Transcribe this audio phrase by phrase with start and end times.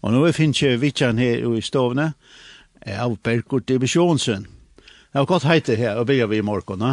[0.00, 2.12] Og nå finnes jeg vittjen her i stovene
[2.86, 4.46] av Berkort Divisjonsen.
[4.80, 6.92] Det var godt heiter her, og begynner vi i morgen, da.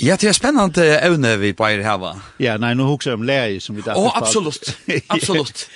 [0.00, 2.12] Ja, det er spennende evne vi bare her, va?
[2.40, 3.96] Ja, nei, nå husker jeg om leie som vi da...
[3.96, 4.74] Å, oh, absolutt,
[5.14, 5.66] absolutt.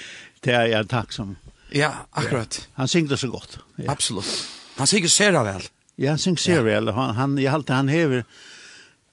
[0.45, 1.35] det er jeg takksom.
[1.75, 2.61] Ja, akkurat.
[2.61, 2.73] Ja.
[2.83, 3.59] Han synger så godt.
[3.77, 3.91] Ja.
[3.93, 4.31] Absolutt.
[4.79, 5.67] Han synger ser vel.
[5.97, 6.93] Ja, han synger ser vel.
[6.95, 8.25] Han, han, jeg halte han hever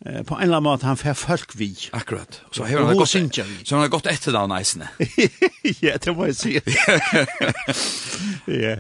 [0.06, 1.72] eh, på en eller annen måte han får folk vi.
[1.92, 2.42] Akkurat.
[2.52, 4.90] Så har han, gått, så han har gått etter da, neisene.
[5.86, 6.56] ja, det må jeg si.
[8.64, 8.78] ja.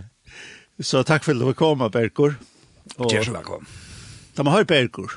[0.81, 3.67] Så takk for at du kom, Og, Takk så velkommen.
[4.35, 5.11] Da man har Berkor,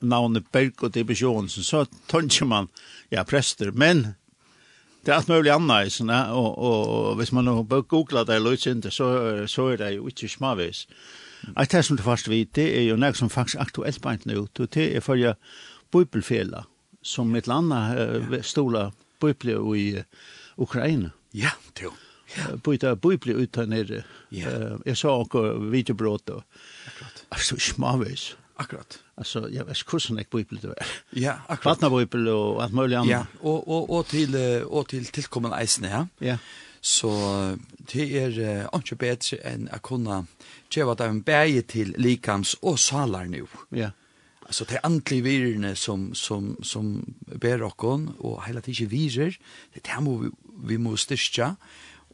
[0.00, 2.68] navnet Berkor til Jonsen, så tonker man,
[3.10, 4.14] ja, prester, men
[5.06, 9.46] det er alt mulig annet, sånn, og, og, og hvis man nå googler det, så,
[9.46, 10.86] så er det jo ikke smavis.
[10.90, 11.24] Ja
[11.56, 14.40] Eit det som du fast vet, det er jo noe som faktisk aktuelt på nu,
[14.46, 15.38] og det er for jeg
[15.92, 16.64] bøybelfela,
[17.02, 20.02] som et eller annet uh, stola bøyble i
[20.58, 21.10] Ukraina.
[21.34, 21.94] Ja, det er jo.
[22.36, 22.56] Ja.
[22.60, 24.02] Bøyta ut her nere.
[24.30, 24.76] Ja.
[24.84, 26.42] Jeg sa okkur videobrot og...
[26.86, 27.24] Akkurat.
[27.30, 28.36] Altså, smavis.
[28.58, 28.98] Akkurat.
[29.16, 30.74] Altså, jeg vet ikke hvordan jeg bibel det.
[31.16, 31.78] Ja, akkurat.
[31.78, 33.10] Vatna bibel og alt mulig annet.
[33.10, 34.36] Ja, og, og, och till
[34.66, 36.06] og til tillkommen eisene, ja.
[36.20, 36.36] Ja.
[36.80, 37.10] Så
[37.92, 38.36] det er
[38.70, 40.22] uh, ikke bedre enn å kunne
[40.70, 43.46] kjøve at en bæge til likams og salar nå.
[43.74, 43.90] Ja.
[44.48, 46.94] Altså det er antlige virene som, som, som
[47.40, 49.36] ber okken, og hele tiden virer,
[49.74, 50.30] det er det må vi,
[50.70, 51.52] vi må styrke,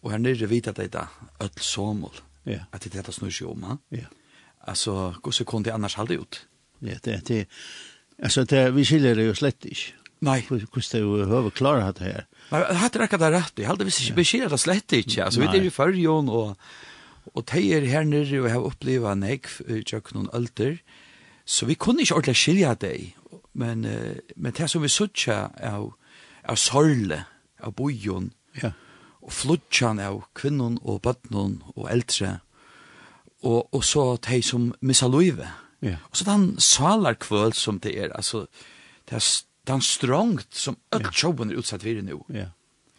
[0.02, 2.64] og her nere vet at det er ødel somel, ja.
[2.72, 3.78] at det er det snur seg om.
[3.94, 4.10] Ja.
[4.66, 6.46] Altså, hvordan kunne det annars halde ut?
[6.82, 7.46] Ja, det er det.
[8.18, 9.94] Altså, det, vi skiljer det jo slett ikke.
[10.24, 10.40] Nei.
[10.48, 12.26] Hvordan det er jo klara klare det her.
[12.54, 15.24] Men hatt rekka det rett, jeg hadde visst ikke beskjed, det slett ikke.
[15.26, 16.54] Altså, vi er i førjon, og,
[17.32, 20.78] og de er her nere, og jeg har opplevd en jeg, tjøk noen ølter,
[21.44, 22.94] så vi kunne ikke ordentlig skilja det,
[23.58, 25.90] men, uh, men det som vi suttja av,
[26.48, 27.24] av sorle,
[27.64, 28.30] av bojon,
[28.62, 28.72] ja.
[29.24, 32.38] og flutjan av kvinnon og bøtnon og eldre,
[33.44, 35.50] og, og så de som missa løyve.
[35.84, 35.98] Ja.
[36.08, 38.46] Og så den salarkvøl som det er, altså,
[39.10, 39.26] det er
[39.64, 42.20] den strongt som öll tjobben er utsatt fyrir nu.
[42.28, 42.50] Ja.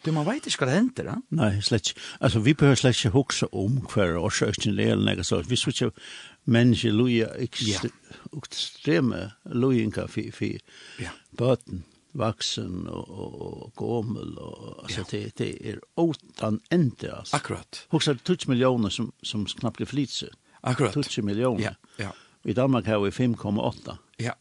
[0.04, 1.14] Du, man vet ikke hva det henter, da?
[1.34, 2.00] Nej, slett inte.
[2.20, 5.50] Alltså, vi behöver slett inte huxa om hver årsøkken eller något sånt.
[5.50, 6.00] Vi skulle inte
[6.44, 10.60] mennesker loja ekstreme lojinka för
[10.98, 11.10] ja.
[11.30, 11.82] böten,
[12.12, 14.38] vaksen och, och, och gommel.
[14.38, 15.06] Og, altså, ja.
[15.10, 17.36] det, det är åttan ende, alltså.
[17.36, 17.86] Akkurat.
[17.88, 20.26] Huxa 20 miljoner som, som knappt er flitse.
[20.60, 21.10] Akkurat.
[21.10, 21.64] 20 miljoner.
[21.64, 22.12] Ja, ja.
[22.44, 23.96] I Danmark har vi 5,8.
[24.16, 24.34] Ja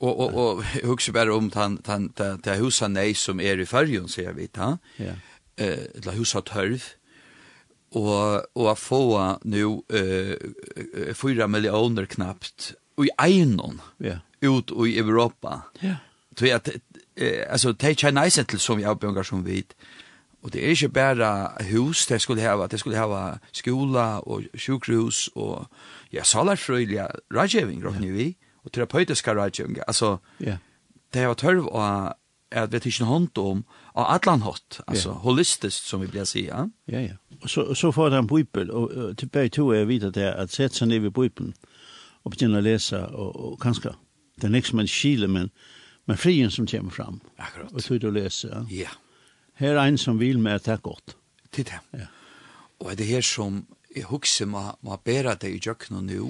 [0.00, 4.08] og og och hugsa bara om tan han det husa nei som er i färgen
[4.08, 4.76] ser vi ta.
[4.98, 5.14] Ja.
[5.56, 6.82] Eh la husa tørv.
[7.90, 13.80] Och och att få nu eh 4 miljoner knappt i einon.
[13.98, 14.18] Ja.
[14.40, 15.62] Ut i Europa.
[15.80, 15.96] Ja.
[16.38, 16.68] Så att
[17.50, 19.74] alltså ta Chinese till som jag böngar som vid.
[20.40, 25.28] Och det är ikke bare hus, det skulle ha, det skulle ha skola och sjukhus
[25.34, 25.66] och
[26.10, 28.34] ja, salarfröjliga rådgivning, rådgivning, rådgivning,
[28.68, 29.78] og terapeutiska rådgivning.
[29.86, 30.58] Alltså yeah.
[31.14, 32.14] det har tørv og
[32.50, 33.64] at vi ikke hånd om
[33.94, 34.42] av atlan
[34.86, 35.20] altså yeah.
[35.20, 36.70] holistiskt som vi blir säga.
[36.86, 37.16] Ja, ja.
[37.42, 40.32] Och så, så får han bibel, og uh, til begge to er vidt det er
[40.32, 41.54] at sette seg ned och bibelen
[42.24, 43.94] og begynne å lese, og, og kanskje
[44.40, 45.50] det er ikke som en kile, men,
[46.06, 47.20] men frien som kommer fram.
[47.38, 47.72] Akkurat.
[47.72, 48.48] Og tog det å lese.
[48.48, 48.62] Ja.
[48.70, 48.88] ja.
[49.54, 51.16] Her er en som vil med at det er godt.
[51.52, 51.80] Titt det.
[51.92, 52.06] Ja.
[52.78, 56.28] Og det her som jeg husker må, må bære det i jøkken nå,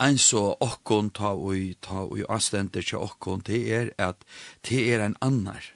[0.00, 4.16] en så okkon ta og ta og avstender til okkon, det er at
[4.68, 5.72] det er en annar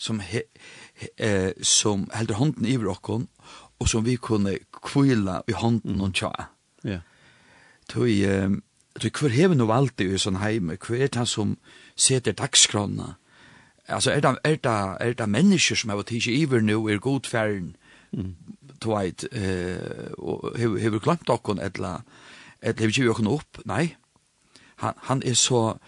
[0.00, 0.42] som, he,
[0.96, 3.28] he, eh, som heldur hånden iver okkon,
[3.80, 6.32] og som vi kunne kvila i hånden og tja.
[6.84, 7.00] Ja.
[7.88, 8.48] Tui, eh,
[9.00, 11.56] tui, hver hever no alltid i sånn heime, hver er det som
[11.96, 13.14] seter dagskrona?
[13.90, 17.74] Altså, er det, er det, er det mennesker som har tidsi iver nu, er godfæren,
[18.12, 18.34] mm.
[18.80, 21.98] tveit, eh, og hever, hever glemt okkon etla,
[22.62, 23.94] eller vi gjør ikke opp, nei.
[24.80, 25.78] Han, han er så,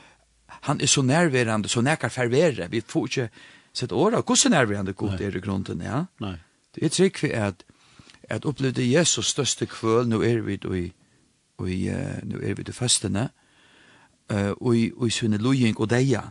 [0.68, 3.28] han er så nærværende, så nærkar fervere, vi får ikke
[3.72, 6.04] sett åra, hvordan nærværende god er i grunden, ja.
[6.20, 6.36] Nei.
[6.74, 7.64] Det er trygg vi at,
[8.28, 10.92] at opplevde Jesus største kvøl, nå er vi i,
[11.69, 11.80] i,
[12.24, 13.28] nå er vi i festene,
[14.32, 16.30] og i, og i sunne lojeng og deia,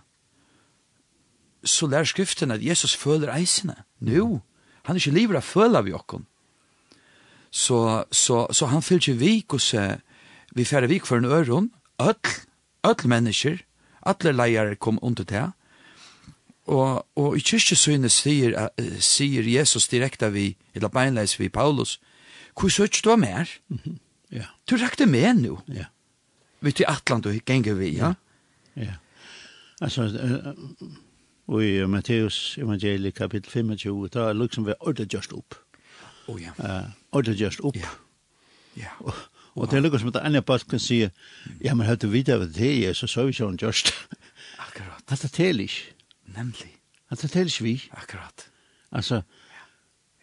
[1.64, 4.42] så lær skriften at Jesus føler eisene, nå,
[4.84, 6.26] han er ikke livet av føler vi okken,
[7.52, 10.02] så, så, så han føler ikke vi hvordan
[10.56, 11.72] vi færre vik for en øron,
[12.02, 12.32] öll,
[12.88, 13.58] öll mennesker,
[14.02, 15.52] alle leier kom under det,
[16.72, 22.00] og, og i kyrkjesynet sier, uh, sier Jesus direkte vi, eller beinleis vi Paulus,
[22.60, 23.50] hvor søk du var mer?
[23.68, 23.98] Mm -hmm.
[24.34, 24.48] yeah.
[24.70, 25.60] Du rekte med nu.
[25.68, 25.86] Ja.
[26.62, 28.14] Vi til Atlant og ganger vi, ja?
[28.76, 28.82] Ja.
[28.82, 28.94] Yeah.
[29.82, 30.88] Altså, uh,
[31.48, 35.56] og i Matteus evangeliet kapitel 25, da er liksom vi ordet just opp.
[36.28, 36.52] Oh, ja.
[36.60, 37.76] Uh, ordet just opp.
[37.76, 37.88] Ja.
[38.78, 38.82] Ja.
[39.02, 39.14] Yeah.
[39.56, 41.02] Og det er lukket som at andre bare kan si,
[41.62, 43.92] ja, men hørte videre ved det er, så så vi sånn just.
[44.66, 45.04] Akkurat.
[45.12, 45.92] At det er ikke.
[46.38, 46.72] Nemlig.
[47.12, 47.76] At det er ikke vi.
[47.92, 48.48] Akkurat.
[48.92, 49.22] Altså,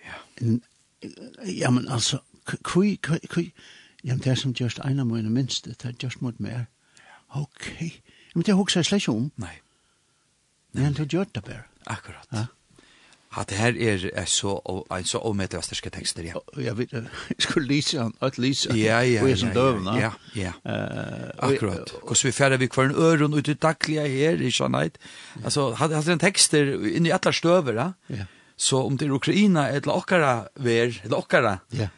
[0.04, 0.56] ja,
[1.44, 2.18] ja men altså,
[2.62, 3.52] kui, kui, kui,
[4.04, 6.64] ja, men det er som just en av mine minste, det er just mot mer.
[7.28, 8.00] Ok.
[8.34, 9.32] Men det er hoksa slett om.
[9.36, 9.58] Nei.
[10.72, 11.64] Nei, det er gjort det bare.
[11.86, 12.28] Akkurat.
[12.32, 12.46] Ja
[13.38, 14.56] at her er så,
[14.90, 15.62] en så omedelig
[15.92, 16.40] tekster, ja.
[16.56, 17.04] Jeg vet, jeg
[17.38, 19.94] skulle lise han, at lise, ja, ja, og jeg som døvna.
[19.98, 20.52] Ja, ja,
[21.38, 21.92] akkurat.
[22.02, 23.54] Hvordan vi færre vi kvar en øren ut i
[23.94, 24.98] her, i Sjanait.
[25.44, 28.24] Altså, hadde han tekster inn i alle støver, ja.
[28.58, 31.88] Så om det er Ukraina, eller okkara ver, eller okkara, ja.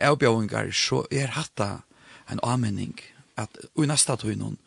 [0.00, 1.78] avbjøvingar, så er hatta
[2.30, 3.00] en anmenning,
[3.40, 4.58] at i nasta tøynon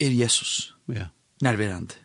[0.00, 1.08] er Jesus ja.
[1.40, 1.96] nærverande.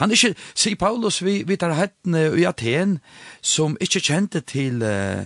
[0.00, 2.98] Han er ikke, sier Paulus, vi, vi tar hettene i Aten,
[3.42, 5.24] som ikke kjente til uh,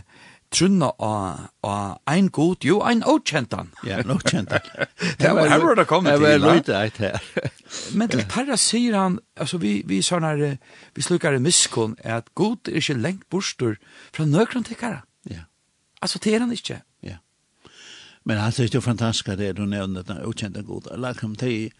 [0.54, 3.72] trunna av, av ein god, jo, ein åkjentan.
[3.86, 4.62] Ja, en åkjentan.
[5.20, 6.26] det var her var det kommet til.
[6.26, 7.18] Det var løyte eit her.
[7.98, 10.54] Men til Tarra sier han, altså vi, vi, sånne,
[10.94, 13.76] vi slukkar i miskon, at god er ikke lengt bostur
[14.14, 15.02] fra nøkron tikkara.
[15.30, 15.46] Ja.
[16.02, 16.80] Altså, det er han ikke.
[17.02, 17.18] Ja.
[18.24, 20.92] Men altså, det er jo fantastisk at det er du nevner, den åkjentan god.
[20.98, 21.72] Lakam til,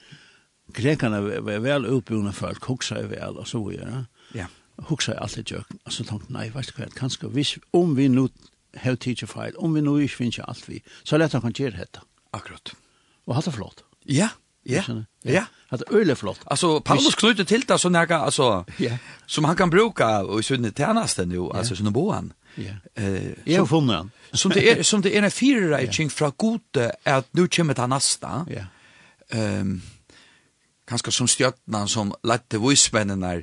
[0.73, 4.07] grekarna var väl uppbjudna folk, huxa i vel, og så vidare.
[4.35, 4.47] Ja.
[4.77, 8.09] Huxa i alltid i og så tänkte nej, vet du hva, kanske hvis, om vi
[8.09, 8.29] nu
[8.77, 11.79] har teacher fight, om vi nu ikke finner alt vi, så lätt han kan gjøre
[11.79, 12.01] dette.
[12.33, 12.75] Akkurat.
[13.25, 13.85] Och hatt det flott.
[14.03, 14.29] Ja,
[14.63, 14.83] ja,
[15.23, 15.45] ja.
[15.69, 16.41] Hatt det öle flott.
[16.45, 18.99] Alltså, Paulus knyter til det så näga, alltså, ja.
[19.27, 21.59] som han kan bruka och i sin tjänaste nu, yeah.
[21.59, 22.33] alltså, som boan.
[22.55, 22.71] Ja.
[22.95, 24.11] Eh, jag funnit han.
[24.33, 28.47] Som det är, som det är en fyrreitning från gode, att nu kommer det nästa.
[28.51, 28.65] Ja.
[29.29, 29.83] Ehm,
[30.89, 33.43] kanskje som stjøtnan som lette vismennene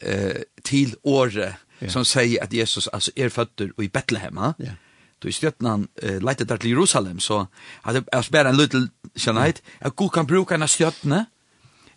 [0.00, 1.90] eh, til året ja.
[1.90, 4.38] som sier at Jesus altså, er føtter i Bethlehem.
[4.58, 4.76] Ja.
[5.22, 7.46] Då stjøtnan eh, lette der til Jerusalem, så
[7.84, 11.26] at jeg bare en liten kjennhet, at Gud kan bruke en stjøtne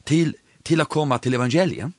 [0.05, 0.33] til,
[0.65, 1.91] til å komme til evangeliet.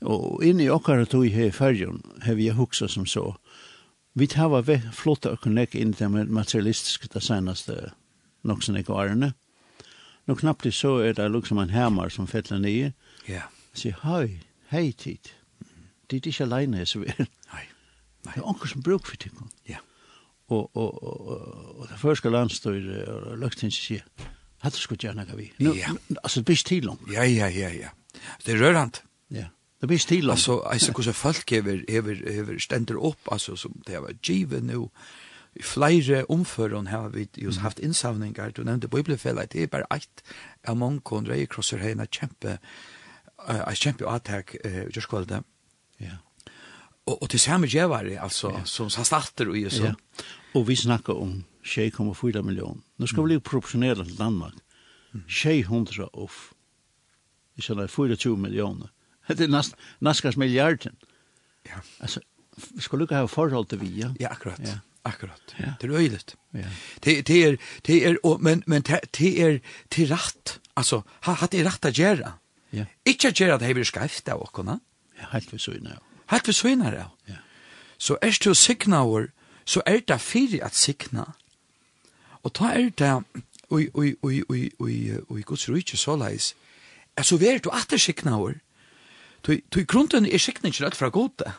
[0.00, 3.34] Og inne i okkar tog her i färgen, har vi huksa som så,
[4.14, 7.92] vi tar var flotta og inn til materialistiske det senaste
[8.42, 9.26] som ikke årene.
[9.26, 9.49] Mm
[10.28, 12.92] Nå knappt så er det liksom en hermar som fettler nye.
[13.28, 13.48] Ja.
[13.72, 14.40] Så sier, hei,
[14.70, 15.32] hei tid.
[16.10, 17.28] Det er ikke alene så vi er.
[17.52, 17.64] Nei.
[18.26, 18.34] Nei.
[18.34, 19.36] Det er onker som bruk for ting.
[19.68, 19.80] Ja.
[20.50, 21.30] Og, og, og,
[21.78, 24.02] og, det første landstøyre og løgtingen sier,
[24.64, 25.52] hatt det skulle gjerne vi?
[25.62, 25.94] Nå, Ja.
[26.18, 26.98] Altså, det blir stil om.
[27.12, 27.94] Ja, ja, ja, ja.
[28.44, 29.02] Det er rørant.
[29.30, 29.46] Ja.
[29.80, 30.34] Det blir stil om.
[30.34, 34.82] Altså, altså, hvordan folk hever, hever, hever stender opp, altså, som det var givet nå,
[34.82, 34.90] no
[35.56, 40.22] i flere omføren har vi just haft innsavningar, du nevnte bibelfellet, det er bare eit
[40.64, 42.58] av mange rei krosser heina kjempe,
[43.48, 45.42] uh, kjempe avtak uh, gjørskvalde.
[46.00, 46.20] Ja.
[47.06, 48.64] Og, og til samme djevari, altså, ja.
[48.64, 49.90] som sa starter og i så.
[49.90, 49.94] Ja.
[50.54, 52.82] Og vi snakker om 6,4 millioner.
[52.98, 54.54] Nå skal vi bli proporsjonere til Danmark.
[55.28, 56.52] 600 off.
[57.56, 58.92] Vi sier 24 millioner.
[59.28, 60.96] Det er næst, næstkast milliarden.
[61.66, 61.82] Ja.
[62.00, 62.20] Altså,
[62.56, 64.12] vi skal lukke ha forhold til vi, ja?
[64.20, 64.60] Ja, akkurat.
[64.64, 64.78] Ja.
[65.04, 65.54] Akkurat.
[65.58, 65.72] Ja.
[65.80, 66.34] Det er øyligt.
[66.54, 66.58] Ja.
[67.04, 67.56] Det det är
[67.86, 69.58] det är men men det er
[69.90, 70.60] til rett.
[70.76, 72.32] Altså, har har det rett å gjøre?
[72.72, 72.84] Ja.
[73.04, 74.58] Inte att göra det här blir skrift där och.
[75.18, 75.98] Ja, helt för så ja.
[76.26, 77.34] Helt för så inne Ja.
[77.98, 79.30] Så er det att signa or
[79.64, 81.32] så er det för at signa.
[82.42, 83.24] Og ta er det
[83.70, 86.54] oi, oi, oi, oi, oi, oi, Guds rike så leis, läs.
[87.16, 88.54] Alltså vart du atter signa or.
[89.46, 91.42] Du du grunden er signa inte rätt för gott.
[91.46, 91.52] Ja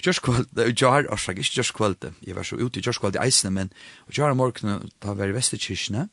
[0.00, 3.00] Just kvöld, det jeg har årsak, ikke just kjørskvöld, jeg var så ute i just
[3.00, 3.72] kjørskvöld i eisene, men
[4.16, 6.08] jeg har morgenen, da var i Vestekirkene,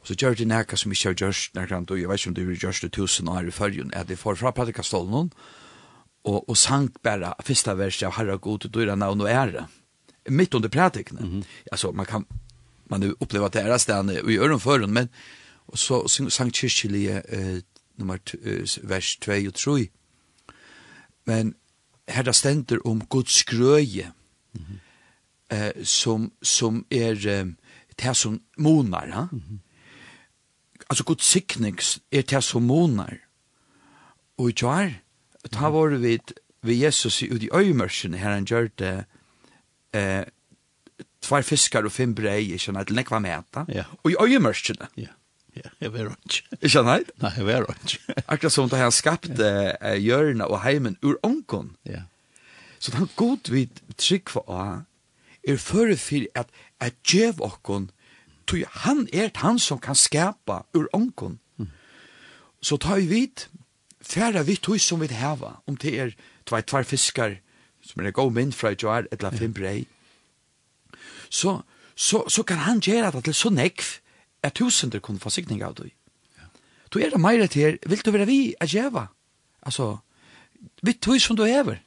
[0.00, 2.44] og så gjør det nækka som ikke har gjørst, og jeg vet ikke om det
[2.46, 5.32] har gjørst i tusen år i fyrjun, at jeg får fra Pratikastolen,
[6.24, 9.66] og, og sang bare første vers av Herre God, til er navn og ære,
[10.28, 11.20] midt under Pratikene.
[11.20, 11.44] Mm -hmm.
[11.72, 12.26] Altså, man kan,
[12.90, 15.08] man opplever at det er stedet, i gjør den føren, men,
[15.68, 17.62] og så sang kyrkjelige, eh,
[17.96, 19.88] nummer, eh, vers 2 og 3,
[21.26, 21.54] men,
[22.08, 24.12] her det stender om Guds grøye,
[24.54, 25.56] mm -hmm.
[25.56, 27.46] eh, som, som er eh,
[27.98, 29.10] det som monar.
[29.10, 29.26] Ha?
[29.32, 29.58] Mm -hmm.
[30.90, 31.78] Altså Guds sikning
[32.12, 33.18] er det som monar.
[34.38, 34.92] Og i kjær,
[35.52, 36.18] da var vi
[36.62, 39.04] ved Jesus ut i øyemørsene, her han gjør det
[39.92, 40.24] eh,
[41.20, 43.64] tvær fiskar og fem brei, ikke sant, nekva meta.
[43.68, 43.86] Yeah.
[44.04, 44.88] Og i øyemørsene.
[44.96, 45.02] Ja.
[45.02, 45.15] Yeah.
[45.80, 46.42] Jeg var ikke.
[46.60, 47.06] Ikke han?
[47.22, 48.16] Nei, jeg var ikke.
[48.26, 49.48] Akkurat som da han skapte
[49.80, 51.74] uh, hjørna og heimen ur onkon.
[51.88, 52.04] Ja.
[52.78, 54.62] Så det god vi trygg for å
[55.46, 57.90] er føre for at at djev åkon
[58.46, 61.38] tog han er han som kan skapa ur onkon.
[61.56, 61.70] Mm.
[62.60, 63.48] Så tar vi vidt
[64.02, 66.14] færa vi tog som vi heva om det er
[66.46, 67.38] tvær tvær fiskar
[67.82, 69.86] som er god mynd fra jo er et la fem brei.
[71.30, 71.62] Så,
[71.94, 74.00] så, så kan han gjøre det til så nekv
[74.46, 75.90] er tusender kunne få sikning av det.
[76.94, 79.08] Du er det mer til, vil du være vi at djeva?
[79.62, 79.96] Altså,
[80.82, 81.82] vi tog som du hever.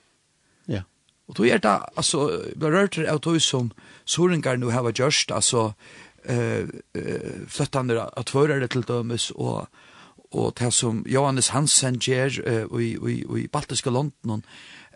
[0.68, 0.84] Ja.
[1.28, 2.28] Og du er det, altså,
[2.60, 3.72] berørt er av tog som
[4.06, 5.72] soringar nu hava gjørst, altså,
[6.26, 9.68] eh uh, flyttande att tvörare till dømes, och
[10.32, 14.44] och det som Johannes Hansen ger uh, i i i baltiska London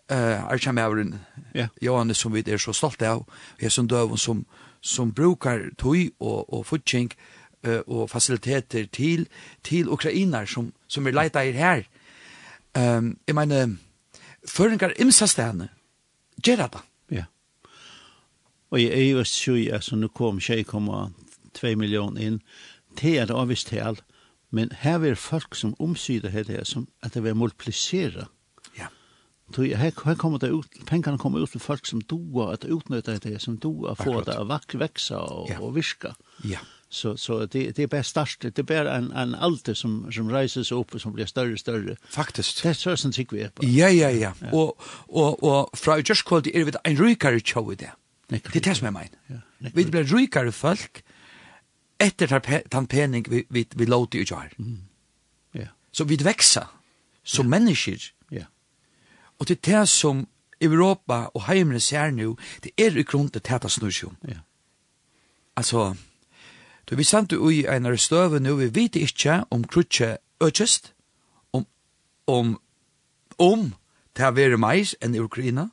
[0.10, 1.16] eh Archamavren
[1.54, 1.68] ja.
[1.82, 3.26] Johannes som vi er så stolta av
[3.60, 4.46] är som døven som
[4.82, 7.12] som brukar tui och och futching
[7.88, 9.28] og fasiliteter til,
[9.64, 11.84] til ukrainar som, som er leita i her.
[12.76, 13.76] Um, jeg mener,
[14.50, 15.70] føringar imsa stedene,
[16.44, 16.82] gjerra da.
[17.14, 17.26] Ja.
[18.72, 22.42] Og jeg er jo sjøy, altså nå kom 2 millioner inn,
[23.00, 24.02] det er avvist til
[24.54, 28.28] men her er folk som omsyder her, det som at det vil multiplisere.
[28.78, 28.88] Ja.
[29.56, 33.18] Så her, her kommer det ut, pengene kommer ut til folk som doer at utnytter
[33.18, 35.58] det, som doer få det å vekse og, ja.
[35.58, 36.14] og virke.
[36.46, 36.62] Ja
[36.94, 40.32] så så det det är bara störst det är bara en en allt som som
[40.32, 43.90] reses upp och som blir större större faktiskt det är så som sig vi ja
[43.90, 44.34] ja ja.
[44.52, 47.92] Och och och fra just called det är en rikare show det.
[48.28, 49.12] Det tas med mig
[49.74, 51.04] vi blir rikare folk
[51.98, 54.54] efter den pening vi vi vi låter ju jar
[55.52, 55.68] ja.
[55.92, 56.68] Så vi växer
[57.24, 57.98] som människor
[58.30, 58.46] ja.
[59.40, 60.28] Och det är som
[60.60, 64.38] Europa och hemmen ser nu det är i grunden täta snurrsjum ja.
[65.56, 65.96] Alltså
[66.90, 70.92] Du vi sendt ui einar støve nu, vi vet ikkje om krutje økjest,
[71.54, 71.66] om,
[72.28, 72.58] om,
[73.40, 73.70] om
[74.16, 75.70] det har vært mais enn i Ukraina.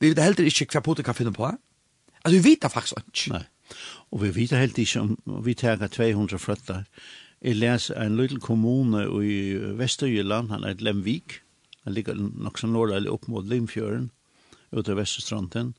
[0.00, 1.44] Vi vet heller ikkje hva Putin kan finne på.
[2.24, 3.34] Altså, vi vet det faktisk ikke.
[3.34, 3.42] Nei.
[4.12, 6.88] Og vi vet heller ikkje om vi teker 200 frøtter.
[7.44, 9.36] Jeg les en liten kommune i
[9.76, 11.42] Vesterjylland, han er Lemvik.
[11.84, 14.08] Han ligger nok så nordlig opp mot Limfjøren,
[14.72, 15.74] ute av Vesterstranten.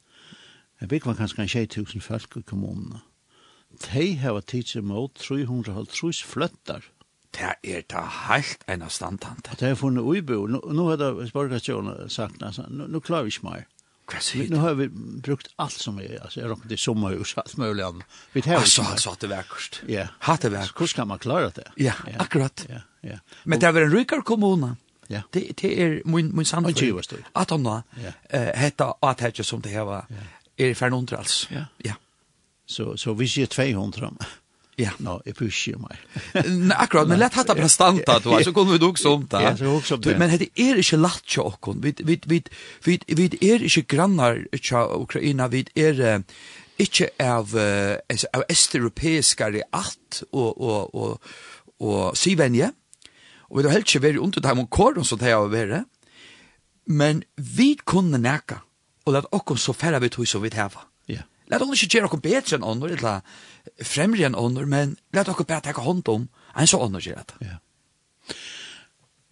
[0.82, 3.02] Jeg bygger kanskje en 2000 folk i kommunene.
[3.02, 3.15] Mm
[4.22, 6.92] har tid tidsi mot 350 fløttar.
[7.36, 9.50] Det er ta helt en standant.
[9.60, 10.46] Det har funnet uibo.
[10.48, 13.66] Nå, nå har det spørsmålet sagt, altså, nå, nå klarer vi ikke mer.
[14.06, 14.86] Hva sier Nå har vi
[15.26, 18.18] brukt alt som vi, altså, jeg råkket i sommerhus, alt mulig annet.
[18.36, 18.94] Vi tar altså, ikke mer.
[18.94, 19.80] Altså, hatt det verkost.
[19.90, 20.08] Ja.
[20.28, 20.78] Hatt det verkost.
[20.78, 21.68] Hvordan kan man klare det?
[21.82, 22.66] Ja, akkurat.
[22.70, 23.20] Ja, ja.
[23.44, 24.76] Men det er en rykar kommune.
[25.10, 25.22] Ja.
[25.34, 27.02] Det, det er min, min sannføy.
[27.36, 27.82] At han da,
[28.32, 30.06] hetta at hetta som det heva,
[30.58, 31.50] er i fernundre, altså.
[31.52, 31.66] Ja.
[31.86, 31.98] Ja.
[32.68, 34.14] Så så vi ser 200.
[34.78, 35.98] Ja, no, jag pushar mig.
[36.50, 39.42] Nei, akkurat, men lätt hatta prestanta då så kunne vi dukse om det.
[39.42, 40.18] Ja, så också det.
[40.18, 42.44] Men det er ikke latt til och vi vi vi
[42.84, 46.24] vi vi er ikke grannar til Ukraina, vi er
[46.78, 47.56] ikke av
[48.34, 51.22] av östeuropeiska art og, og, og,
[51.80, 52.72] og syvänje.
[53.50, 55.86] og vi har helst ikke vært under dem og kåren som det har vært,
[56.88, 58.56] Men vi kunne neka,
[59.06, 60.95] og lett oss så færre vi tog som vi tävade.
[61.52, 63.22] Lät oss ikke gjøre något bedre enn ånder, eller
[63.84, 67.48] fremre enn ånder, men lät oss bare ta hånd om en så ånder gjør det.
[67.48, 67.58] Ja.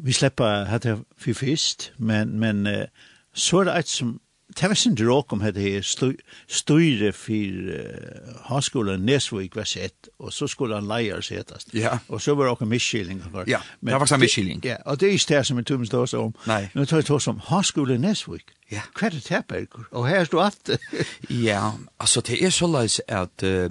[0.03, 2.88] Vi slipper här till för först, men, men
[3.34, 4.20] så er det et som
[4.60, 10.33] det var sin råk om hette her styre for uh, hanskolen Nesvik var sett, og
[10.33, 11.74] så skulle han leier settast.
[11.74, 11.98] Ja.
[12.07, 13.24] Og så var det også misskilling.
[13.48, 14.65] Ja, det var faktisk en misskilling.
[14.65, 16.36] Ja, og det er ikke det som vi tog med oss om.
[16.48, 16.67] Nei.
[16.74, 18.53] Nå tar vi tog som hanskolen Nesvik.
[18.72, 18.81] Ja.
[18.98, 19.88] Hva er det her, Berger?
[19.91, 20.69] Og her står alt.
[21.50, 23.69] ja, altså det er så leis at uh,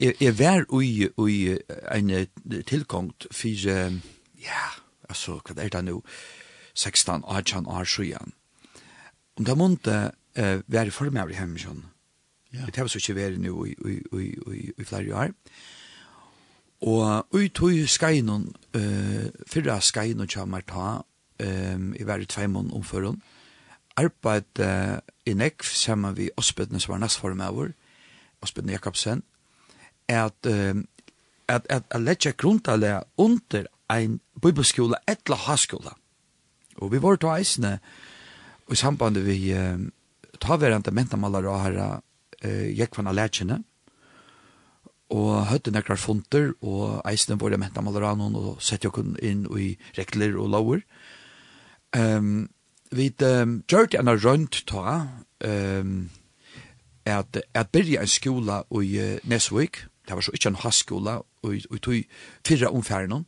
[0.00, 1.58] jeg, var ui, ui
[1.94, 2.26] en
[2.66, 4.00] tilkomst for, uh,
[4.42, 4.66] ja,
[5.08, 6.02] altså hva er det nå,
[6.74, 8.34] 16, 18 år siden
[9.38, 9.96] Om det måtte
[10.38, 11.84] uh, være for meg i hemmesjon.
[12.52, 12.64] Ja.
[12.66, 15.34] Det har så ikke vært nå i, i, i, i, i flere år.
[16.88, 20.88] Og ut tog skeinene, uh, fyrre skeinene kommer ta,
[21.42, 23.20] um, i hver tvei måned omføren,
[23.98, 27.72] arbeid uh, i nekv sammen vi Osbedene som var nestform av vår,
[28.42, 29.22] Osbedene Jakobsen,
[30.08, 30.82] at, uh,
[31.46, 35.94] at, at, at letja grunntallet under ein bibelskola etla haskola.
[36.78, 38.07] Og vi var til eisene, uh,
[38.72, 39.78] i samband vi eh,
[40.40, 41.88] tar verandre mentamaller og herra
[42.42, 43.62] eh, Jekvann Alertjene,
[45.08, 49.70] og høtte nekrar funter, og eisene våre mentamaller av noen, og sette jo inn i
[49.96, 50.82] rekler og lover.
[51.96, 52.50] Um,
[52.92, 54.98] vi um, gjør det en rønt ta,
[55.44, 56.10] um,
[57.08, 61.52] at, at byrja en skola i uh, Nesvik, det var så ikke en haskola og
[61.52, 61.96] vi tog
[62.44, 63.24] fyrre omfæren,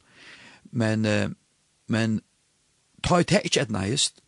[0.72, 1.32] men, uh,
[1.88, 2.20] men
[3.04, 4.20] ta i det ikke et nægist,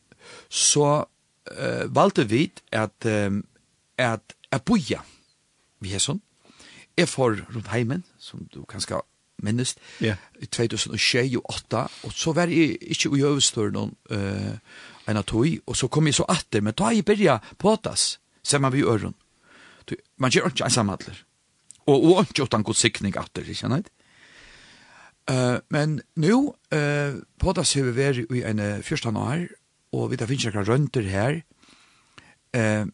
[0.48, 3.42] så uh, valgte vi at, um,
[3.98, 5.02] at, at boja
[5.82, 6.20] vi er sånn.
[6.98, 9.00] Jeg får rundt heimen, som du kanskje
[9.42, 10.20] minnest, yeah.
[10.38, 14.52] i 2008, og så var jeg ikke i øvestøren uh,
[15.08, 18.20] en av tog, og så kom jeg så atter, men da jeg byrja på åttas,
[18.44, 19.16] ser man vi i øren.
[20.22, 21.24] Man gjør ikke en ensamhandler.
[21.90, 23.90] Og, og ikke åttan god sikning atter, ikke sant?
[25.30, 29.48] Uh, men nu, uh, på åttas har vi vært i en 14 år,
[29.92, 31.40] og vi da finnes ikke rønter her,
[32.54, 32.84] eh,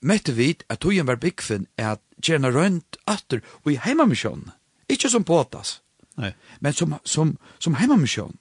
[0.00, 4.50] mette vi at togen var byggfinn er at tjena rønt atter og i heimamisjonen.
[4.88, 5.80] ikke som påtas,
[6.16, 6.32] Nei.
[6.60, 8.36] men som, som, som heimamisjon.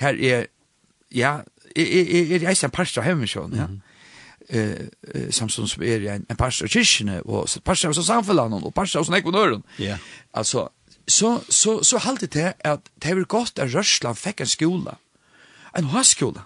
[0.00, 0.46] Her er,
[1.10, 1.42] ja,
[1.76, 3.66] er, er, er jeg en parst av heimamisjon, ja.
[3.66, 3.80] Mm -hmm
[4.48, 6.66] eh Samson som är en en pastor
[7.24, 9.62] og parst av samfunnet, og parst av sånne ekonomen.
[9.78, 9.96] Ja.
[10.32, 10.68] Alltså
[11.06, 14.96] så så så halte det att det är godt at Røsland fikk en skola.
[15.76, 16.40] En högskola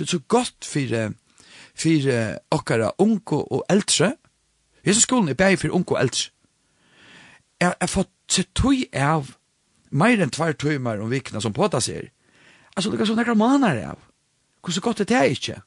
[0.00, 1.12] det er så godt for,
[1.76, 2.12] for
[2.56, 4.14] okkara unge og eldre.
[4.84, 6.30] Hese skolen er bare for unge og eldre.
[7.60, 9.34] Jeg har fått til tog av
[9.92, 12.08] mer enn tvær tøymer om vikene som påta seg.
[12.72, 14.00] Altså, det er sånn ekkert maner av.
[14.64, 15.58] Hvordan godt er det ikke.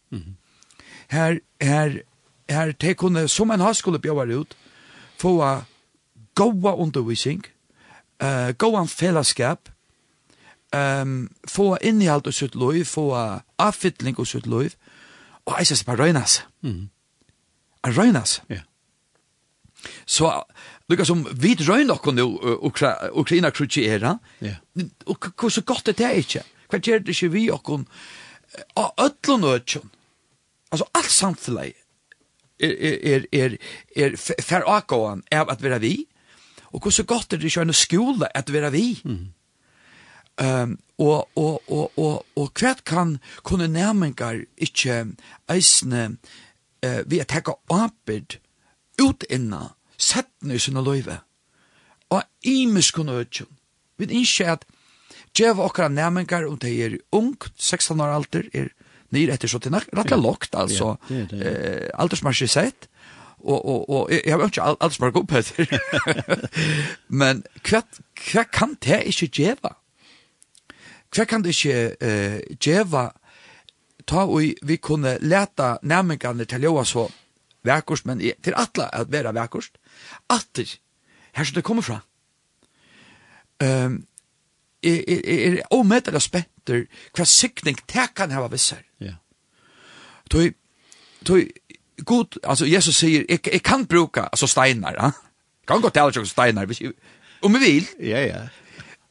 [1.14, 2.00] Her, her,
[2.50, 4.58] her, det kunne, som en haskole bjøver ut,
[5.22, 5.36] få
[6.34, 7.46] goa undervisning,
[8.18, 9.70] uh, goa fellesskap,
[10.74, 13.12] um, få innehalt og sitt liv, få
[13.60, 14.76] avfittling og sitt liv,
[15.46, 16.44] og jeg synes bare røynes.
[16.62, 16.90] Mm.
[17.88, 18.42] Røynes.
[18.50, 18.56] Ja.
[18.56, 18.64] Yeah.
[20.06, 20.30] Så
[20.90, 22.26] lukka som vi røyn okkur nu
[22.64, 24.56] Ukra Ukraina krutjera, Ja.
[25.06, 26.44] og hva så godt det er ikke?
[26.70, 27.84] Hva gjør det ikke vi okkur
[28.78, 29.90] av ötlun ötjon?
[30.72, 31.74] Altså alt samfunnet
[32.60, 33.58] er, er, er, er,
[33.96, 36.08] er fer akåan av at vera vi,
[36.72, 39.02] og hva så godt er det ikke en skole at vera vi?
[39.04, 39.34] Mm
[40.42, 45.04] Um, og, og, og, og, og hva kan kunne nærmengar ikke
[45.52, 46.18] eisne
[46.86, 48.40] uh, vi at hekka apid
[49.02, 51.20] ut inna settene i sinne løyve
[52.10, 53.52] og imes kunne øtjon
[54.02, 54.66] vi innskje at
[55.38, 58.74] djeva okkara nærmengar om det er ung 16 år alder er
[59.14, 61.86] nyr etter så til rakka lokt altså yeah, yeah, yeah.
[61.94, 62.90] uh, aldersmarsje sett
[63.44, 65.44] og og og jeg har ikkje alt alt smak opp her.
[67.20, 67.82] Men hva
[68.16, 69.76] kvat kan det ikkje gjeva?
[71.14, 73.10] hva kan det ikke uh, djeva
[74.08, 77.08] ta og vi kunne leta nærmengene til å så
[77.64, 79.78] verkost, men til atla at vera verkost,
[80.30, 80.68] atter,
[81.34, 82.02] her som det kommer fra.
[83.64, 84.04] Um,
[84.84, 88.82] er, er, er, er omedelig spenter hva sikning det kan hava visser.
[89.00, 89.16] Ja.
[90.30, 90.50] Toi,
[91.26, 91.46] toi,
[92.04, 95.12] god, altså Jesus sier, jeg, jeg kan bruka, altså steinar, ja?
[95.68, 96.68] kan gå til alle steinar,
[97.42, 97.88] om vi vil.
[98.04, 98.42] Ja, ja.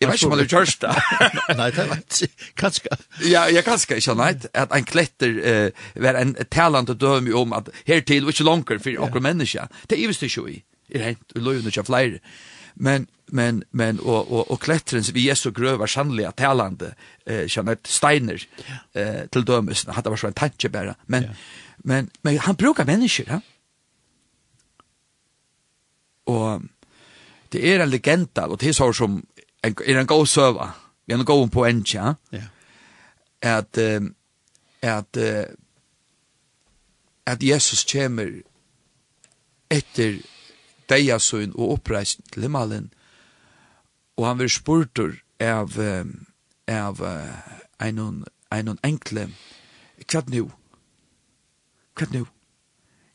[0.02, 0.92] Jeg vet ikke om han har kjørst det.
[1.60, 2.28] Nei, det var ikke.
[2.58, 2.98] Kanskje.
[3.30, 4.30] Ja, jeg kanskje ikke, nei.
[4.58, 9.06] At en kletter uh, var en talende døm om at hertil og ikke langer for
[9.06, 9.68] akkurat menneska.
[9.90, 10.58] Det er visst ikke i.
[10.88, 12.20] Det er hent, og løyene ikke flere.
[12.74, 16.92] Men, men, men, og, og, og klettrens vi er så grøv grøver sannelig at talende,
[17.30, 18.44] uh, kjenner et steiner
[18.98, 19.86] uh, til dømes.
[19.86, 20.96] Det var så en tanke bare.
[21.06, 21.30] Men,
[21.84, 23.40] men, men han brukar mennesker, ja.
[26.30, 26.62] Og
[27.52, 29.20] det er en legenda, og det er så som
[29.62, 30.70] er en god søva,
[31.06, 32.44] vi er en god på en tja, yeah.
[33.42, 34.08] at, uh,
[34.82, 35.54] at, uh,
[37.26, 38.42] at Jesus kommer
[39.70, 40.18] etter
[40.88, 42.92] deiasøyn og oppreist til himmelen,
[44.16, 46.26] og han vil spurtur av, um,
[46.68, 49.30] av uh, einon, einon enkle,
[50.10, 50.50] hva nu?
[51.98, 52.26] Hva nu?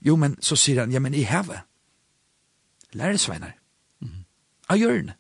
[0.02, 1.66] Jo, men så sier han, ja, men i hevet.
[2.94, 3.58] Læresveinar.
[4.00, 4.24] Mm.
[4.70, 5.18] Av hjørnet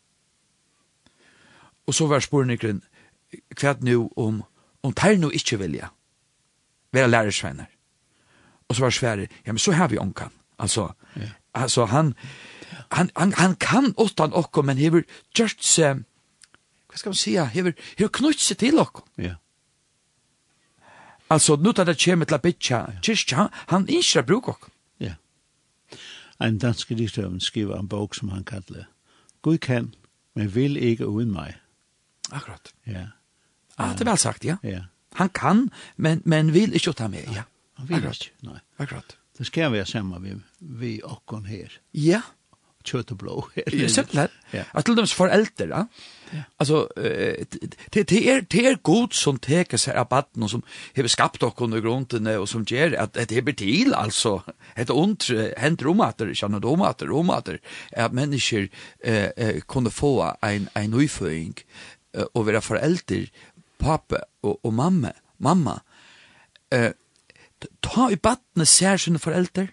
[1.88, 2.84] Og så var spurnikeren,
[3.56, 4.43] kvært nu om,
[4.84, 5.88] om teir nu ikkje vilja,
[6.91, 7.65] være lærersveiner.
[8.67, 10.32] Og så var svære, ja, men så har vi onkan.
[10.60, 11.30] Altså, ja.
[11.54, 12.13] altså han,
[12.91, 15.02] han, han, han kan åttan okko, men hever
[15.36, 16.04] gjort seg,
[16.88, 19.06] hva skal man sija, hever, hever knutt seg til okko.
[19.17, 19.36] Ja.
[21.30, 24.71] Altså, nu tar det kjem til a bitja, kyrkja, han innskjer bruk okko.
[25.00, 25.15] Ja.
[26.41, 28.88] En dansk diktøven skriver en bok som han kallar,
[29.41, 29.93] Gud kan,
[30.36, 31.56] men vil ikke uden mig.
[32.32, 32.74] Akkurat.
[32.86, 33.08] Ja.
[33.78, 34.58] Ja, det er vel sagt, ja.
[34.66, 34.88] Ja.
[35.18, 37.46] Han kan, men, men vil ikke ta med, ja.
[37.78, 38.26] Han vil akkurat.
[38.26, 38.60] ikke, nei.
[38.82, 39.18] Akkurat.
[39.38, 41.78] Det skal være samme vi, vi okkon her.
[41.94, 42.24] Ja.
[42.88, 43.68] Kjøtt og blå her.
[43.76, 44.34] Ja, simpelthen.
[44.54, 44.63] Ja.
[44.74, 46.44] At til deres foreldre, ja.
[46.60, 50.63] Altså, det, det, er, det er god som teker seg av baden, og som
[50.96, 54.40] har skapt okkon i grunnene og som gjør at det blir til, altså.
[54.80, 57.60] Et ondt hent romater, kjennet romater, romater,
[57.92, 58.68] at mennesker
[59.04, 61.54] eh, kunne få en, en uføring.
[61.54, 61.56] nøyføying
[62.13, 63.28] og våra föräldrar,
[63.78, 65.80] pappa og, og mamma, mamma,
[66.72, 66.91] eh,
[67.82, 69.67] ta i battene ser sine forelder,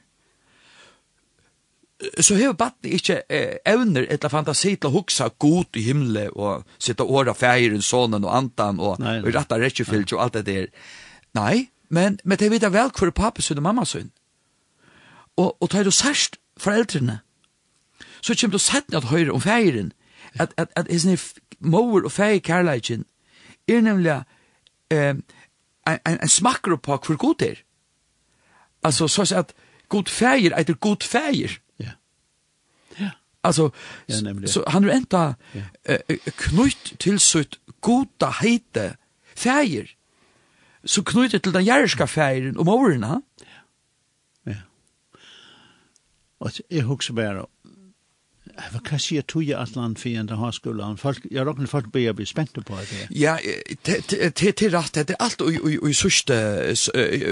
[2.21, 6.65] så hever battene ikkje eh, evner eller fantasi til å hugsa god i himle og
[6.79, 9.23] sitta åra feiren, sonen og antan og, nei, nei.
[9.23, 10.67] og och allt og alt det der.
[11.35, 14.11] Nei, men, men det vet jeg vel hvor pappa sin og mamma sin.
[15.37, 17.21] Og, og tar du særst foreldrene,
[18.23, 19.93] så kommer du sett at høyre om feiren,
[20.35, 20.91] at, at, at, at
[21.65, 23.05] mor og fæg kærleikin
[23.69, 24.23] er nemlig
[24.91, 25.23] eh, en,
[26.07, 27.63] en, en smakker på hvor god er.
[28.85, 29.55] Altså, så at
[29.89, 31.59] god fægir etter god feir.
[31.81, 31.91] Ja.
[33.01, 33.11] Ja.
[33.45, 33.71] Altså,
[34.09, 34.49] ja, nemlig.
[34.49, 35.65] så han er enda ja.
[35.85, 38.97] eh, knytt til sitt goda heite
[39.37, 39.87] feir.
[40.85, 43.05] så knytt til den jæreska feiren og moren.
[43.05, 43.17] Ja.
[44.47, 44.57] Ja.
[46.41, 47.47] Og jeg husker bare
[48.45, 50.99] Hva kan jeg si at tog jeg at land for en høyskolen?
[51.01, 53.07] Folk, jeg råkner folk blir jeg blir spent på det.
[53.11, 53.39] Ja,
[53.87, 56.37] det er rett, det er alt i sørste,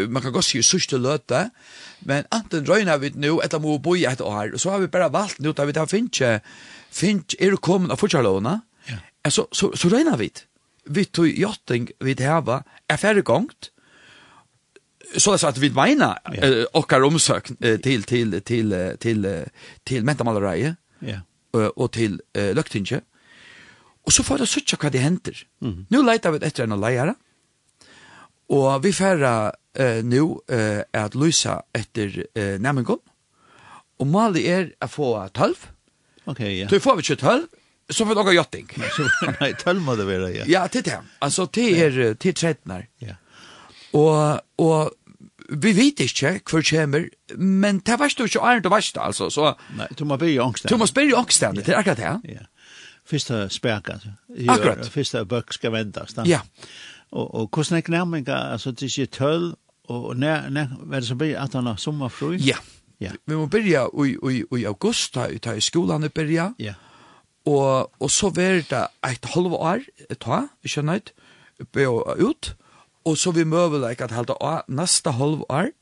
[0.09, 1.45] man kan godt si i sørste løte,
[2.09, 5.13] men anten røyner vi nå etter må bo i et år, så har vi bare
[5.13, 6.41] valgt nå, da vi da finner,
[6.91, 8.57] finner, er du kommet av fortsalovene?
[8.89, 8.99] Ja.
[9.29, 10.33] Så, så, så røyner vi.
[10.91, 13.69] Vi tog jotting vi heva er ferdig gongt,
[15.17, 16.19] så det att vi menar
[16.73, 19.45] och har omsökt till till till till
[19.85, 21.21] till mentamaleriet yeah.
[21.53, 23.05] og og til uh, løgtinget.
[24.03, 25.45] Og så får jeg søtja hva det henter.
[25.61, 25.85] Mm -hmm.
[25.91, 27.15] Nå leiter vi etter en leier,
[28.49, 32.99] og vi færre uh, nå uh, at lysa etter uh, nærmengen,
[33.99, 35.57] og målet er å få tølv.
[36.27, 36.69] Ok, ja.
[36.69, 37.47] Så får vi ikke tølv,
[37.91, 38.69] så får vi noe jotting.
[39.41, 40.45] Nei, tølv må det være, ja.
[40.47, 40.99] Ja, til det.
[41.21, 42.87] Altså, til er, til tretnar.
[43.01, 43.15] Ja.
[43.93, 44.93] Og, og
[45.49, 49.31] vi vet ikke hvor kommer, men det var ikke æren til verste, altså.
[49.31, 50.71] Så, Nei, du må bli i ångstene.
[50.71, 51.67] Du må bli i ångstene, yeah.
[51.67, 52.35] det er akkurat det.
[52.35, 52.47] Ja.
[53.09, 53.99] Fyrsta spærka.
[54.49, 54.87] Akkurat.
[54.91, 56.15] Fyrsta bøk skal vendas.
[56.15, 56.23] Da.
[56.27, 56.41] Ja.
[57.11, 59.55] Og, og hvordan er nærmenga, altså det er ikke tøll,
[59.91, 62.33] og nær, nær, hva er det som blir at han har sommerfru?
[62.39, 62.57] Ja.
[63.03, 63.11] Ja.
[63.27, 66.53] Vi må byrja i, i, i august, da, da i skolan byrja.
[66.63, 66.75] Ja.
[67.51, 69.83] Og, og så var det et halv år,
[70.21, 71.11] ta, ikke nøyt,
[71.75, 72.55] ut,
[73.05, 75.73] Og så vi møvelik at halda av neste halvår,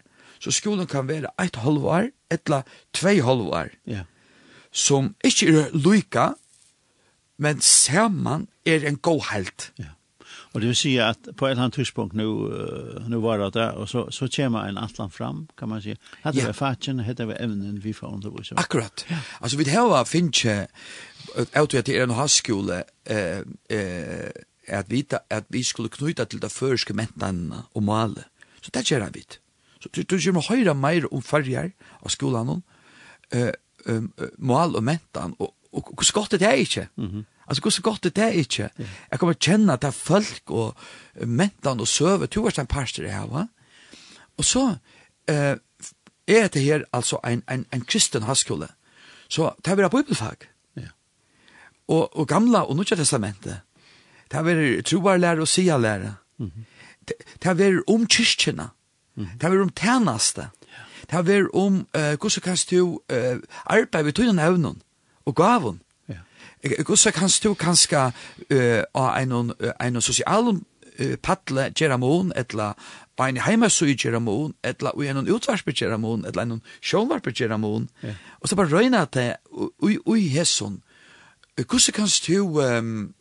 [0.40, 2.62] så skolen kan være eit halvår, etla
[2.96, 4.06] tvei halvår, ja.
[4.72, 6.30] som ikke er lyka,
[7.40, 9.72] men saman er en god helt.
[9.80, 9.96] Ja.
[10.50, 12.50] Og det vil si at på et eller annet tidspunkt nu,
[13.09, 15.94] nu var det der, og så, så kommer en atlan fram, kan man si.
[16.24, 16.46] Hette ja.
[16.46, 18.59] var fatjen, hette vi evnen vi får undervise.
[18.59, 19.06] Akkurat.
[19.11, 19.18] Ja.
[19.40, 20.66] Altså vi har finnes ikke,
[21.54, 24.30] at det er en havskole, eh, eh,
[24.70, 28.24] at vita at vi skulle knyta til det førske mentanene og male.
[28.62, 29.24] Så det gjør vi.
[29.80, 32.62] Så du, du kommer høyre mer om farger av skolen,
[33.35, 33.52] uh,
[33.87, 36.88] um, mal og mentan, og, og, og hvordan godt er det ikke.
[36.96, 37.24] Mm -hmm.
[37.48, 38.70] Altså, hvordan godt er det ikke.
[39.11, 40.76] Jeg kommer kjenne at det er folk og
[41.26, 43.48] mentan og søve, to er en parster jeg har,
[44.37, 44.76] Og så
[45.30, 45.56] uh,
[46.26, 48.68] er det her altså en, en, en kristen haskole.
[49.28, 50.37] Så det er bare bibelfag.
[50.76, 50.88] Ja.
[51.88, 53.61] Og, og gamla og nødja testamentet,
[54.30, 56.14] det er troarlære og sialære.
[56.38, 56.64] Mm -hmm.
[57.42, 58.68] Det er om kyrkjene.
[59.14, 59.38] Mm -hmm.
[59.38, 60.40] Det er om tjeneste.
[61.12, 61.26] Yeah.
[61.26, 64.82] Det er om uh, hvordan kan du uh, arbeide ved tøyne evnen
[65.26, 65.80] og gaven.
[66.10, 66.84] Yeah.
[66.86, 68.12] Hvordan kan du kanskje
[68.50, 70.48] uh, av en, uh, en sosial
[71.00, 72.72] uh, paddle gjøre mån, eller
[73.16, 77.58] på en heimasøy gjøre mån, eller i en utvarspe gjøre mån, eller en sjånvarpe gjøre
[77.58, 77.88] mån.
[78.04, 78.14] Yeah.
[78.40, 79.36] Og så bare røyne at det,
[79.82, 80.82] ui, ui, hesson,
[81.56, 82.60] hvordan kan du...
[82.60, 83.14] Um,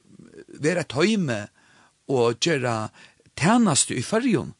[0.53, 1.47] vera tøyme
[2.09, 2.89] og gjøre
[3.37, 4.53] tænaste i fyrjon,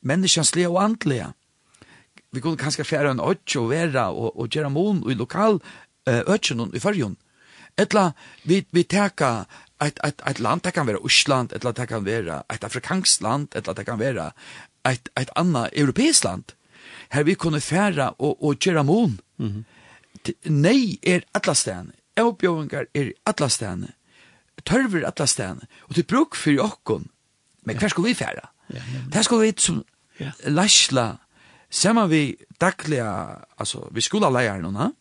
[0.00, 1.32] menneskjanslige og andlige.
[2.32, 5.60] Vi kunne kanskje fjære en øtje og vera og, og gjøre mån i lokal
[6.06, 7.16] øtjen i fyrjon.
[7.78, 8.10] Etla,
[8.44, 9.44] vi, vi teka
[9.84, 13.48] et, et, et land, det kan være Osland, etla det kan være et afrikansk land,
[13.56, 14.30] etla det kan være
[14.88, 16.54] et, et annet europeisk land.
[17.12, 19.20] Her vi kunne fjære og, og gjera mon.
[19.36, 19.64] Mm -hmm.
[20.50, 21.92] Nei er atlastegn.
[22.16, 23.88] Avbjøringar er atlastegn
[24.64, 27.08] tørver alla stene, og til bruk for okkon,
[27.66, 28.48] men hver skal vi færa?
[28.72, 29.84] Ja, Det skal vi som
[30.20, 30.32] ja.
[30.46, 31.16] læsla,
[31.70, 34.94] saman vi dagliga, altså, vi skola leier noen,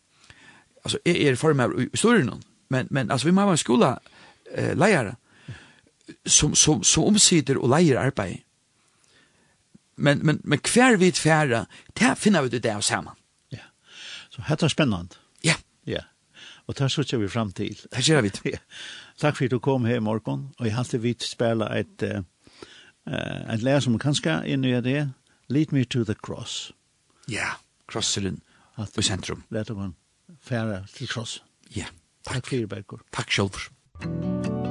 [0.84, 3.98] altså, jeg er form i historien noen, men, men altså, vi må ha en skola
[4.52, 5.14] eh, leier,
[6.26, 8.44] som, som, som omsider og leier arbeid.
[9.96, 11.66] Men, men, men hver vi færa,
[11.98, 13.16] det finner vi det av saman.
[13.54, 13.64] Ja,
[14.30, 15.18] så dette er spennende.
[15.46, 15.56] Ja.
[15.88, 16.02] Ja,
[16.68, 17.78] og det er så vi fram til.
[17.94, 18.32] Det gjør vi.
[18.52, 18.60] Ja.
[19.22, 23.54] Takk for at du kom her i morgen, og jeg halte vidt spela et, uh,
[23.54, 25.12] et lær som kanskje inn i det,
[25.48, 26.72] Lead me to the cross.
[27.30, 27.48] Ja,
[27.88, 28.42] crosselen
[28.98, 29.44] i sentrum.
[29.50, 29.96] Lært om han
[30.42, 31.44] færa til cross.
[31.76, 31.86] Ja,
[32.26, 32.34] takk.
[32.34, 33.70] Takk for at Takk selv.
[34.02, 34.65] Takk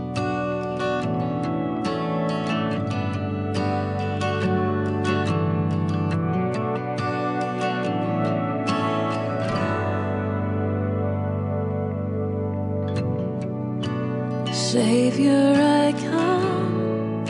[14.75, 17.25] Savior I come.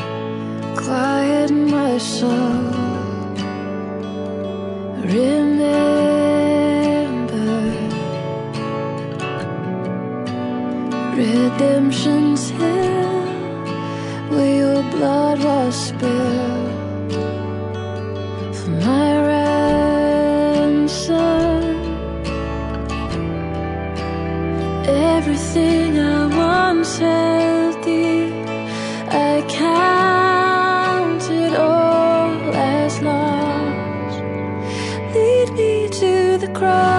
[0.78, 2.53] Quiet my soul.
[36.54, 36.93] cry.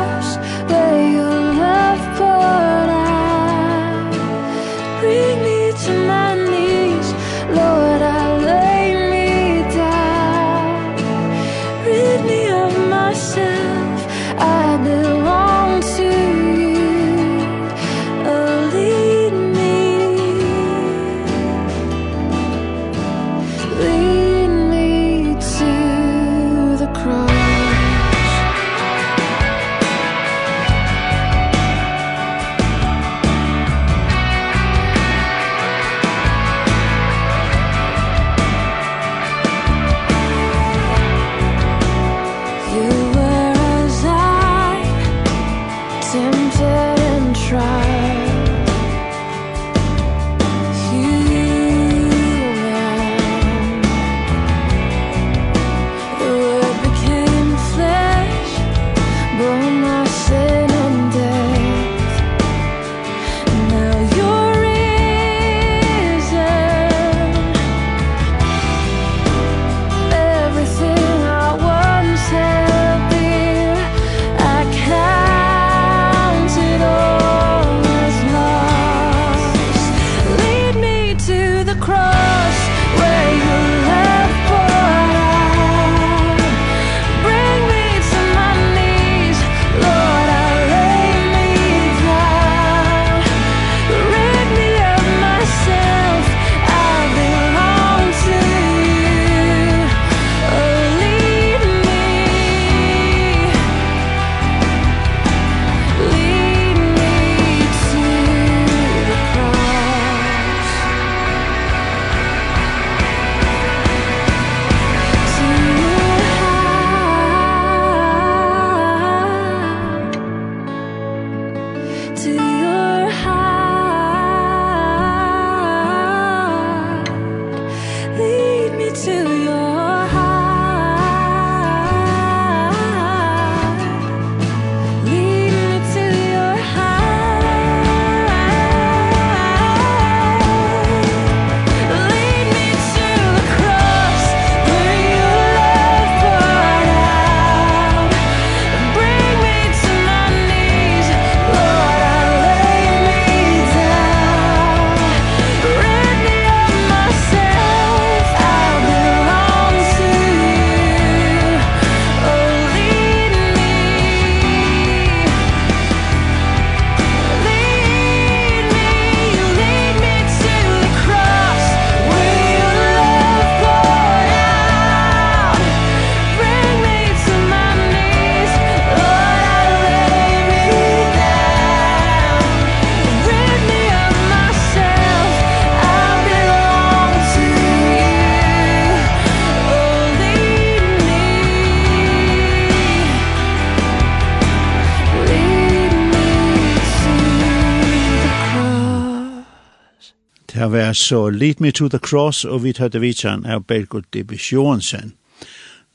[200.95, 205.13] så Lead Me to the Cross, og vi tøtte vitsan av Bergot Dibis Johansen.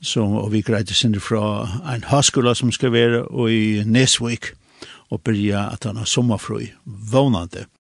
[0.01, 4.53] Så, og vi greide sinne fra en høyskola som skal være i Nesvik,
[5.11, 7.65] og byrja at han har sommerfrøy, vånande.